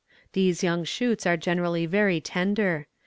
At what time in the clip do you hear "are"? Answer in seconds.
1.27-1.37